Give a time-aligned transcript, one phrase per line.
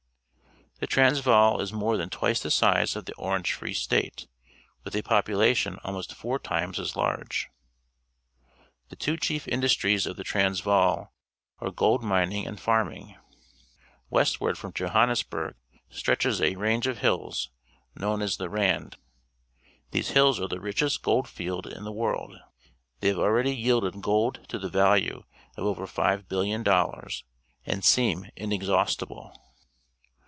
[0.81, 4.25] —The Transvaal is more than twice the size of the Orange Free State,
[4.83, 7.49] with a population almost four times as large.
[8.89, 11.13] The two cliief industries of the Transvaal
[11.59, 13.15] are gold mjuing and farmin g.
[14.09, 15.53] Westward from Johannesburg
[15.91, 17.51] stretches a range of hills,
[17.95, 18.97] known as the Rand.
[19.91, 22.39] These liills are the richest gold field in the world.
[23.01, 25.25] They have already yielded gold to the value
[25.57, 27.23] of over five bilhon dollars,
[27.67, 29.37] and seem inexhaustible.